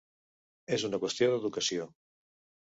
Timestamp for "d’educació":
1.35-1.87